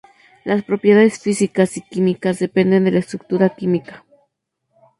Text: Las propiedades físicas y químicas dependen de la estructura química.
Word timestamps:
Las 0.45 0.63
propiedades 0.63 1.19
físicas 1.19 1.77
y 1.77 1.81
químicas 1.81 2.39
dependen 2.39 2.85
de 2.85 2.91
la 2.91 2.97
estructura 2.97 3.49
química. 3.49 4.03